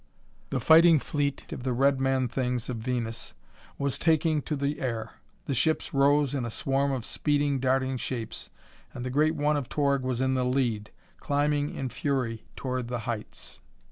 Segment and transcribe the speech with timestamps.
[0.49, 3.35] The fighting fleet of the red man things of Venus
[3.77, 5.11] was taking to the air!
[5.45, 8.49] The ships rose in a swarm of speeding, darting shapes,
[8.95, 13.01] and the great one of Torg was in the lead, climbing in fury toward the
[13.05, 13.61] heights.